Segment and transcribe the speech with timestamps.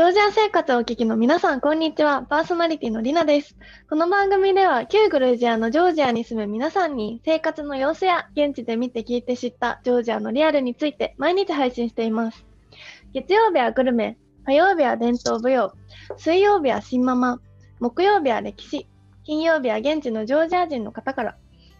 [0.00, 2.22] ジョージア生活をお聞きの皆さん、こんにちは。
[2.22, 3.54] パーソナリティのりなです。
[3.90, 12.46] この番組では、旧グルジアのジョージアに住む皆さんに、生活の様子や現地で見て聞いて知ったジョージアのリアルについて毎日配信しています。
[13.12, 15.74] 月曜日はグルメ、火曜日は伝統舞踊、
[16.16, 17.38] 水曜日は新ママ、
[17.78, 18.88] 木曜日は歴史、
[19.24, 21.36] 金曜日は現地のジョージア人の方から、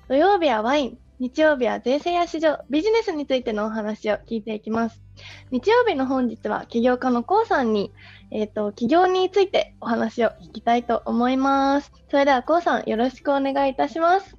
[0.09, 5.03] 土曜日はワイン、日曜日は税制や市場、ビジネスについてのお話を聞いていきます。
[5.51, 7.93] 日曜日の本日は起業家のコウさんに、
[8.31, 11.93] えっ、ー、と、起業についてお話を聞きたいと思います。
[12.11, 14.31] それではコウさん、よろしくお願いいたします。
[14.31, 14.39] よ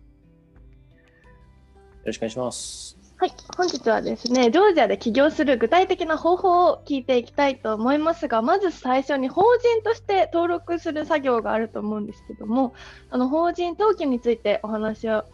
[2.05, 3.01] ろしくお願いします。
[3.21, 12.73] はい、本日はですね、ジョージアで起業する具体的な方法を聞いていきたいと思いますが、まず最初に法人として登録する作業があると思うんですけども、
[13.12, 15.26] あの法人登記についてお話を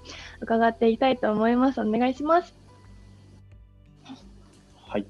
[0.42, 1.80] 伺っていきたいと思います。
[1.80, 2.54] お願いします。
[4.86, 5.08] はい。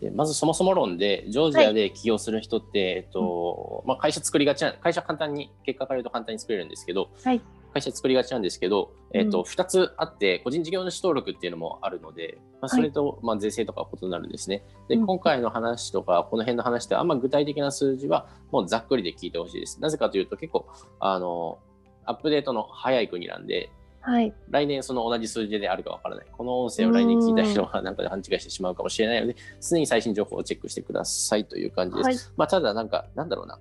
[0.00, 7.42] でまずそもそも論で、ジョージアで起業する人って、はい、えっと、まあ、会社作りがちな、会社簡単に、結果から言うと簡単に作れるんですけど、はい、
[7.74, 14.62] 会社作りがちなんですけど、えーとうん、2つあって、個人事業主登録っていうのもあるので、まあ、それと、まあ、税制とか異なるんですね。
[14.88, 19.80] で、今回の話とか、この辺の話って、あんま具体的な数字は、もうざっくりで聞いてほしいです。
[19.80, 20.66] なぜかというと、結構、
[21.00, 21.58] あの、
[22.04, 26.26] アップデートの早い国なんで、はい、来年その同じ数字であるかわからない。
[26.30, 29.36] この音声を来年聞いた人はなんかで勘違いしてしまうかもしれないので、
[29.66, 32.06] 常に最新情報をチェックしてくださいという感じです。
[32.06, 33.58] はい、まあ、ただなんか、なんだろうな。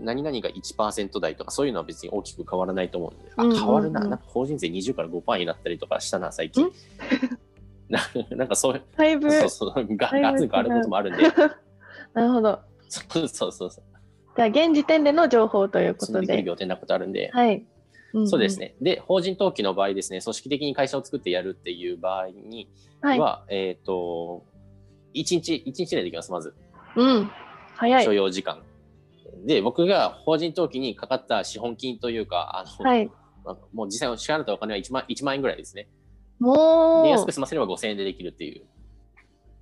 [0.00, 4.00] 何々が1%台とかそういうのは別に大きく変わらないと思うので、あ変わるな。
[4.00, 6.70] なんか法人税20から5%になったりとかしたな最近。
[7.88, 8.00] な
[8.36, 9.30] なんかそういうだいぶ。
[9.30, 11.22] そうそうガガツン変わることもあるんで。
[12.14, 12.60] なるほど。
[12.88, 13.70] そうそうそう。
[13.70, 13.84] そう
[14.36, 16.42] じゃあ現時点での情報ということで。
[16.42, 17.30] 予定なことあるんで。
[17.32, 17.56] はい。
[17.56, 18.74] うんうん、そうですね。
[18.80, 22.68] で、法人登記の場合ですね、組織的に会社を作ってやるっていう場合に
[23.02, 24.44] は、はい、えっ、ー、と、
[25.14, 26.54] 1日、1日でできます、まず。
[26.96, 27.30] うん。
[27.76, 28.04] 早い。
[28.04, 28.62] 所要時間。
[29.46, 33.10] で、僕が法人登記にかかった資本金というか、あの、はい、
[33.72, 35.88] もう実際支払ったお金は1万 ,1 万円ぐらいですね。
[36.38, 37.08] もう。
[37.08, 38.66] 安く済ませれば5000円でできるっていう。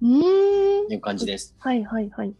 [0.02, 0.92] うん。
[0.92, 1.54] いう感じです。
[1.58, 2.34] はいはいはい。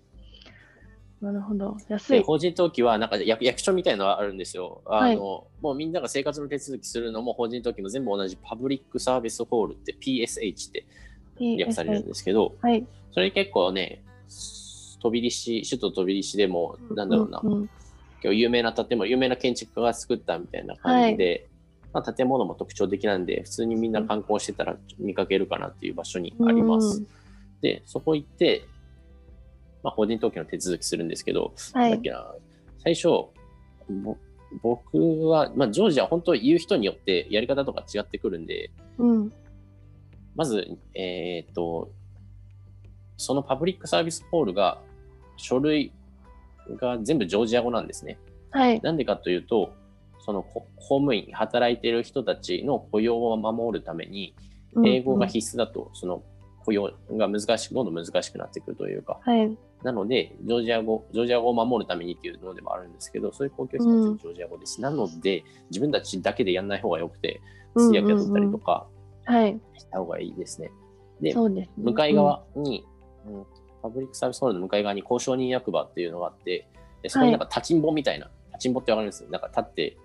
[1.20, 1.76] なるほど。
[1.88, 2.22] 安い。
[2.22, 4.82] 法人登記はなんか役役所みたいなのがあるんですよ。
[4.84, 10.86] あの、はい、もうみんなが生活の手続きするのも法人登記も全部同じパブリックサービスホールって PSH って
[11.56, 14.04] 略されるんですけど、はい、それ結構ね、
[15.00, 17.70] 飛び石、首都飛び石でも、なんだろうな、うんうん、
[18.22, 21.48] 今日有名な建物、有名な建築家が作ったみたいな感じで、
[21.92, 26.98] はい、まあ、建物も特徴的なんで、普通にみんな観光してたら見かけるかなっていう場所にあります。
[26.98, 27.06] うん、
[27.60, 28.64] で、そこ行って、
[29.82, 32.34] まあ、法人登記の手続きするんですけど、はい、だっけな
[32.78, 33.08] 最初、
[34.62, 39.32] 僕は、まあ、ジョージア、本当言う人によってやり方とか違ってくるんで、うん、
[40.34, 41.90] まず、えっ、と、
[43.16, 44.78] そのパブリックサービスホールが
[45.36, 45.92] 書類
[46.78, 48.18] が全部ジョージア語なんですね。
[48.50, 48.80] はい。
[48.80, 49.72] なんでかというと、
[50.20, 54.34] その公務員、働いている人たちの雇用を守るために、
[54.84, 56.22] 英語が必須だと、その
[56.64, 64.78] 雇用が難しく、どんどん難しくなってくるというか、はい、なので、ジョージア語、ジョージア語を守るためにっていうのでもあるんですけど、そういう公共機関はジョージア語です。
[64.78, 67.40] うん、なので、自分たちだけでやんない方がよくて、
[67.76, 68.86] 通訳やったりとか、
[69.28, 70.72] した方がいいですね。
[71.20, 72.95] で、ね、向かい側に、うん、
[73.82, 76.68] パブリックサービスホールの向かい側に交渉人役場っていうのがあって、
[77.02, 79.22] でそこになんか立ちんぼみたいな、はい、立ちんぼってわかるんです？
[79.22, 79.30] よ。
[79.30, 79.96] なんか立って、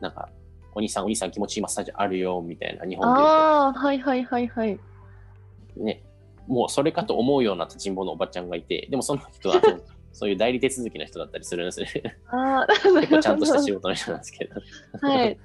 [0.00, 0.28] なんか、
[0.74, 4.78] お兄さん、お兄さん気持ちいいマッサージあるよ、みたいな、日本でああ、はいはいはいはい。
[5.76, 6.02] ね、
[6.46, 9.60] もうそれかと思うような立ちんぼのおばちゃんがいて、でもその人は、
[10.12, 12.16] そういう代理手続きの人だったりするんですね。
[12.26, 14.60] あ結構ちゃんとした仕事の人なんですけど。
[15.06, 15.38] はい。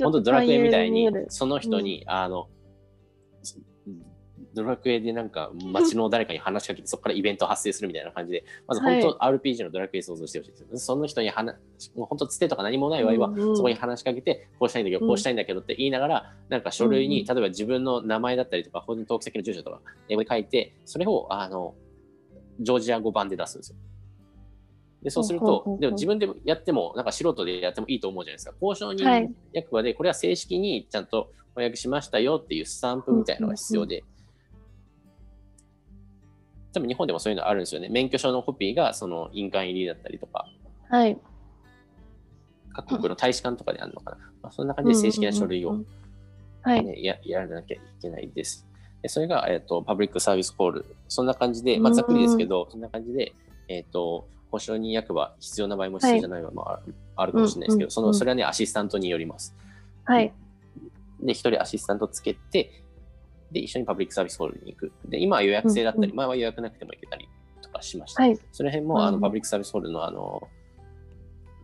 [0.00, 2.48] 本当ドラクエみたいに、その人に、うん、あの、
[4.54, 10.64] ドラクエでなんか街の誰かに話しかけてそこからイベント発生するみたいな感じで、まず本当 RPG のドラクエ想像してほしいです。
[10.64, 11.56] はい、その人に話、
[11.94, 21.74] もう本当つてとか何もない場合は、そこに話しかけて、こうしたいんだけど、こうしたいんだけどって言いながら、なんか書類に、例えば自分の名前だったりとか、法人登記先の住所とか、英語で書いて、それを、あの、
[22.60, 23.76] ジョージア語版で出すんですよ。
[25.02, 28.54] で、そうすると、でも自分でやっても、なんか素人でやってもいいと思うじゃないですか。
[28.60, 34.04] 交渉人役場で、これは正式にちゃんと翻訳しましたよっていうスタンプみたいなのが必要で、
[36.72, 37.88] 多分日本でもそういうのあるんですよね。
[37.88, 40.46] 免許証のコピーがその印鑑入りだったりとか。
[40.90, 41.18] はい。
[42.72, 44.16] 各国の大使館とかであるのかな。
[44.42, 45.84] まあ、そんな感じで正式な書類を、ね、
[46.62, 48.66] はい、ややらなきゃいけないです。
[49.02, 50.84] でそれが、えっ、ー、と、パブリックサービスコール。
[51.08, 53.32] そんな感じで、まあ、ざっくりですけど、そんな感じで、
[53.68, 56.68] えっ、ー、と、保証人役場必要な場合も必要じゃない場合も
[57.16, 59.54] あるかもしれないですけど、その、それはね、アシスタントによります。
[60.04, 60.32] はい。
[61.20, 62.82] で、一人アシスタントつけて、
[63.52, 64.92] で、一緒にパブリックサービスホールに行く。
[65.06, 67.28] で、今は予約制だったり、うん、前は予約なくても行けたり
[67.62, 68.22] とかしました。
[68.22, 70.48] はい、その辺も、あのパブリックサービスホールのあの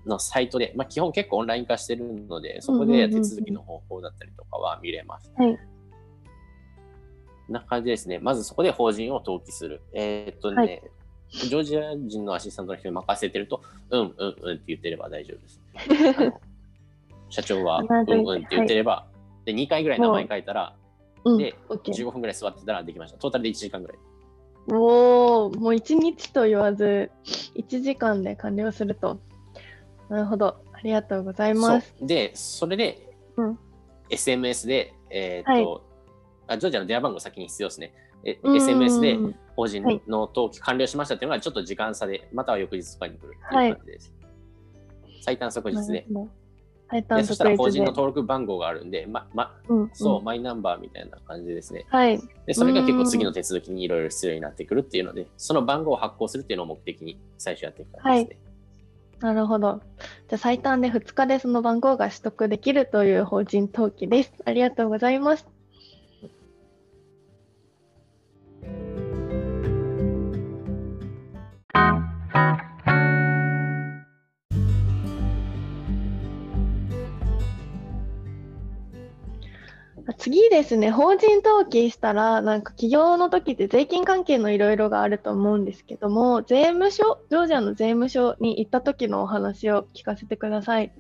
[0.07, 5.33] のサイトで、まあ、基本結構オンライン化してるので、そこで手続きの方法だったりとかは見れます。
[5.37, 5.59] はい。
[7.49, 8.19] な感じですね。
[8.19, 9.81] まずそこで法人を登記する。
[9.93, 10.83] えー、っとね、はい、
[11.31, 15.61] ジョージア人のアシスタントの人に任せてると、うんうんうんって言ってれば大丈夫です。
[17.31, 17.97] 社長はうん
[18.27, 19.07] うんって言ってれば、は
[19.47, 20.75] い、で2回ぐらい名前書いたら、
[21.25, 23.19] うん、で、15分ぐらい座ってたらできました。
[23.19, 23.99] トータルで1時間ぐらい。
[24.73, 27.11] おお、もう1日と言わず、
[27.55, 29.19] 1時間で完了すると。
[30.09, 30.57] なるほど。
[30.73, 31.95] ありがとうございます。
[32.01, 33.59] で、それで、うん、
[34.11, 35.83] SMS で、えっ、ー、と、はい、
[36.49, 37.95] あ、ジョージアの電話番号先に必要ですね。
[38.27, 39.19] え SMS で
[39.55, 44.15] 法人の登記完了しましたっていうのがちょっと時間差で、または翌日とかに来るっていう感じです。
[44.23, 46.07] はい、最短即日で。
[46.91, 51.87] でそしたら法人の登録番号があるんで、ままうんうん、そう、マイナンバーみたいな感じですね。
[51.89, 58.37] はい、でそれが結構次の手続きにいろいろ必要になってくるっていうので、その番号を発行するっていうのを目的に最初やっていく感じですね。
[58.37, 58.55] はい
[59.21, 59.81] なるほど。
[60.29, 64.35] じゃあ最短で2日でその番号が取得できるという法人登記です。
[64.45, 65.54] ありがとうございます。
[80.55, 90.93] ですね、法人登記したら、なんか企業の時って税金関係のいろいろがあると思うんですけども、税務署、ジョージアの税務署に行った時のお話を聞かせてください。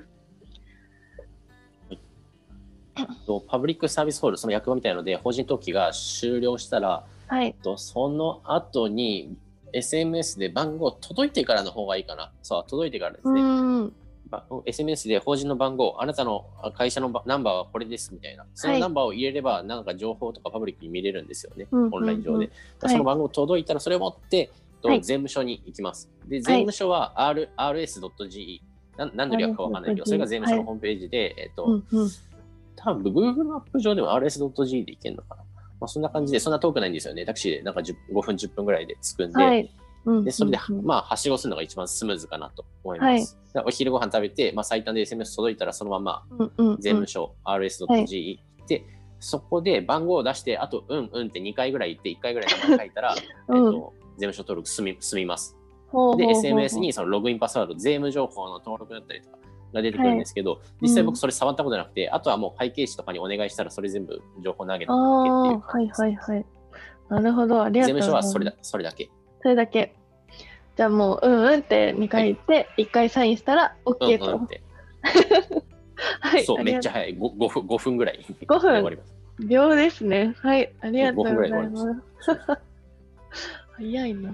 [3.26, 9.36] とパブリックサービスホール、その役場みたいなので、法人登記が終了したら、はい、とその後に
[9.72, 12.32] SMS で番号届いてからの方がいいかな。
[12.42, 13.40] そう、届いてからですね。
[14.66, 22.50] SMS で法人の番号、あなたの会社のナンバーはこれですみたいな、そのナンバーを入れれば、なんか情報とかパブリックに見れるんですよね、オンライン上で。
[22.78, 24.50] その番号届いたら、それを持って、
[24.82, 26.10] はい、税務署に行きます。
[26.26, 28.60] で、税務署は、R rs.ge、
[28.96, 31.82] 何の略かわかんないけど、それが税務署のホームページで、えっと、
[32.76, 35.42] 多分 Google マップ上でも rs.ge で行けるのかな。
[35.80, 37.24] まあ、そんな感じで、そんな遠くないんですよね。
[37.24, 39.70] タクシーでなんか5分、10分ぐらいで着くんで、
[40.24, 43.38] で、それで、まあ、はしごするのが一番スムーズかなと思います。
[43.54, 46.22] はい、お昼ご飯食べて、まあ、最短で SMS 届いたら、そのまま
[46.78, 48.84] 税務署、rs.ge 行って、はい、
[49.20, 53.14] そこで番号を出して、あと、うんうんって2回ぐらい言って、1回ぐらい名前書いたら、
[53.48, 55.56] うん、えっと、税務署登録済み済みます。
[56.16, 59.38] で、SMS にそのログインパスワード、税務情報の登録だったりとか
[59.72, 66.00] が出てくるんですけど、はい、実際僕それ触ったことなくて、うん、あとはもう会計士とかにお願いしたら、それ全部情報投げただけっていう感じです。
[66.02, 66.46] はいはいはい。
[67.08, 68.10] なるほど、ありがとうございます。
[68.10, 69.10] 税務署はそれだそれだけ。
[69.44, 69.94] それだけ。
[70.74, 74.24] じゃあもう、うんうんって2回言って、1回サインしたら OK と。
[74.24, 74.48] うんうん、
[76.20, 77.14] はい、そう、めっちゃ早い。
[77.14, 78.24] 5, 5, 分 ,5 分ぐらい。
[78.40, 78.98] 5分？
[79.46, 80.34] 秒ですね。
[80.38, 81.86] はい、ありがとうございます。
[83.76, 84.32] 早いな。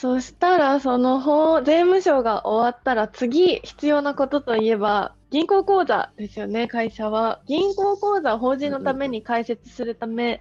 [0.00, 7.40] そしたら、その法税務署が終わったら、次必要なことといえば、銀行口座ですよね、会社は。
[7.46, 10.40] 銀行口座を法人のために開設するため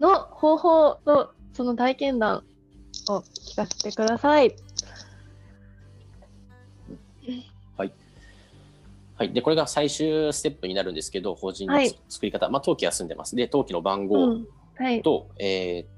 [0.00, 2.44] の方法と、その体験談
[3.10, 4.56] を聞かせてください。
[7.76, 7.92] はい。
[9.16, 9.32] はい。
[9.34, 13.36] で、これが最終ステップになるんですけど、法人の作り方、はい、まあ、登記は済んでます。
[13.36, 14.46] で、登記の番号と、うん
[14.82, 15.02] はい、
[15.40, 15.93] えー、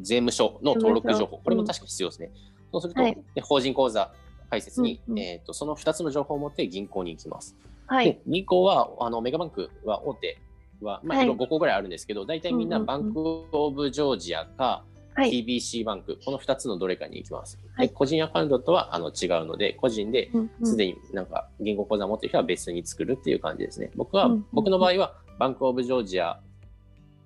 [0.00, 2.30] 税務署の登録情報、これも確か必要ですね。
[2.72, 4.12] そうすると、はい、法人口座
[4.50, 7.56] 開設に、うんうん、えーと、その2つの情報を持って銀行に行きます。
[7.86, 10.38] はい、で銀行はあのメガバンクは大手
[10.82, 13.20] は、まあ、5個ぐらいあるんですけど、大体みんなバンク・
[13.52, 17.58] オブ・ジョージアか、はい、TBC バンク、この2つのどれかに行きます。
[17.74, 20.30] はい、個人アカウントとはあの違うので、個人で
[20.64, 23.90] すでになんか銀行口座を持っている人は別に作るっていう感じですね。
[23.96, 26.40] 僕は、僕の場合はバンク・オブ・ジョージア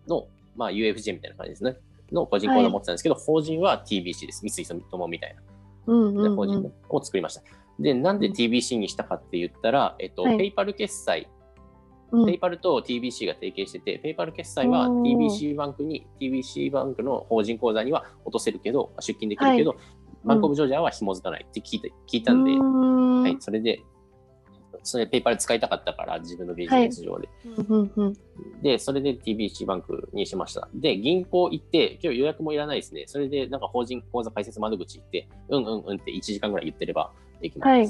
[0.07, 0.26] の、
[0.57, 1.76] まあ、UFJ みたいな感じですね。
[2.12, 4.40] の個人口座を持ってたんですけど、はい、法人は TBC です。
[4.42, 5.42] 三井住友みたいな、
[5.86, 7.42] うんうんうん、法人を作りました。
[7.78, 11.28] で、なんで TBC にしたかって言ったら、えっと、はい、ペイパル決済、
[12.12, 19.78] うん、 PayPal と TBC が提携してて、ペイパル決済は TBC バンクに、TBC バンクの法人口座には落とせるけど、出金できるけど、はい、
[20.25, 23.82] Bank of Georgia は紐づかないって聞いた聞いたんで、はい、それで
[24.82, 27.28] それ PayPal 使いたかったから、自分のビジネス上で。
[27.56, 28.14] は
[28.60, 30.68] い、で、それで TBC Bank にしました。
[30.75, 33.04] で、銀行行って、今日予約もいらないですね。
[33.06, 37.68] それで、なんか法人口座開設窓口行って、うんうんうんって1時間ぐらい言ってればできます。
[37.68, 37.88] はい。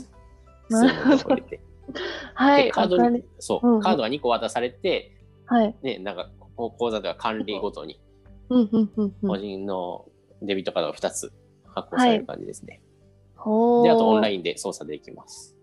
[2.35, 2.71] はい。
[2.71, 5.17] カードに、そう、うんうん、カードが2個渡されて、
[5.47, 5.75] はい。
[5.83, 8.01] ね、なんか、口座では管理ごとに、
[8.49, 10.07] 法人の
[10.43, 11.33] デビットカードが2つ
[11.75, 12.81] 発行される感じですね。
[13.83, 15.57] で、あとオンラインで操作できます。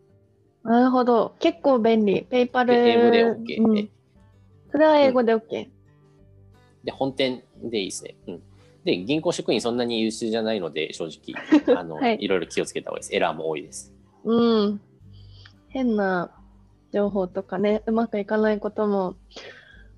[0.68, 1.34] なるほど。
[1.40, 2.24] 結構便利。
[2.24, 2.74] ペイパル。
[2.74, 3.90] 英語で OK、うん、
[4.70, 5.72] それは英語で OK、うん、
[6.84, 8.16] で、本店でいいですね。
[8.28, 8.42] うん。
[8.84, 11.42] で、銀行職員そんなに優秀じゃないので、正直、
[11.78, 13.16] あの、はい、いろいろ気をつけた方がいいです。
[13.16, 13.94] エラーも多いです。
[14.26, 14.82] うん。
[15.70, 16.32] 変な
[16.92, 19.16] 情報とかね、うまくいかないことも、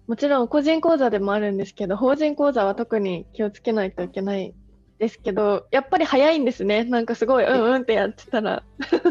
[0.05, 4.53] もちろん個人口座でもあるんですけど、法人口座は特に気をつけないといけない
[4.99, 6.83] ですけど、やっぱり早いんですね。
[6.83, 8.63] なんかすごい、うんうんってやってたら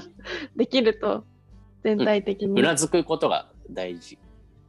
[0.55, 1.25] できると、
[1.83, 2.61] 全体的に。
[2.61, 4.19] うなずくことが大事。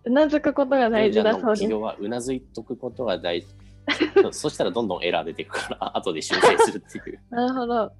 [0.06, 1.46] うなずくことが大事だそうです。
[1.62, 3.48] 企業はうなずいとくことが大事。
[4.32, 7.20] そしたらどんどんエラー出てくから、 後で修正するっていう。
[7.30, 7.92] なるほど。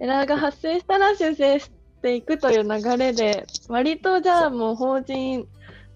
[0.00, 1.70] エラーが発生したら修正し
[2.02, 5.46] ていくという流れで、割とじゃあもう法人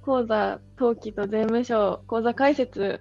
[0.02, 3.00] 口座登記と税務署口座開設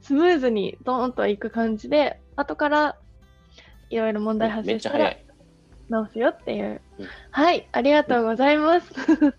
[0.00, 2.96] スムーズにドーンといく感じで後から
[3.90, 5.16] いろいろ問題発生したら
[5.88, 8.92] 直すよっていう、うん、はいありがとうございます。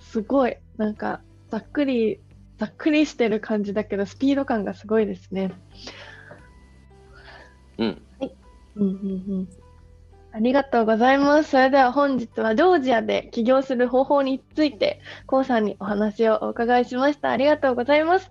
[0.00, 0.56] すごい。
[0.76, 2.20] なんかざっくり
[2.58, 5.52] ざっくりしてる感じだけどスピード感がすごいですね。
[7.78, 8.02] うん。
[8.20, 8.34] はい。
[8.76, 8.94] うんうんう
[9.42, 9.48] ん。
[10.34, 11.50] ありがとうございます。
[11.50, 17.30] それでは本日はジョージアで起業する方法について、コウさんにお話をお伺いしました。
[17.30, 18.30] ありがとうございます。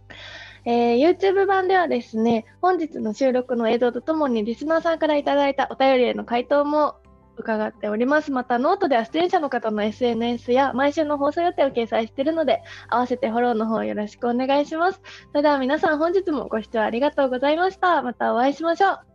[0.66, 6.96] えー、YouTube 版ではですね、本日の収録の映像とともにリスナーさんからいただいたお便りへの回答も
[7.38, 8.32] 伺っております。
[8.32, 15.02] また、ノートでは出演者の方の SNS や毎週の放送予定を掲載しているので、合わせてフォローの方よろしくお願いします。
[15.32, 18.02] それでは皆さん本日もご視聴ありがとうございました。
[18.02, 19.11] またお会いしましょう。